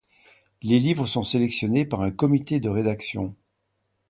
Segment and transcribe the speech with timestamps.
[0.63, 3.35] Les livres sont sélectionnés par un comité de rédaction.